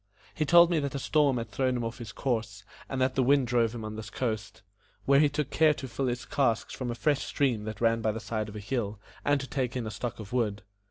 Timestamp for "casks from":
6.25-6.89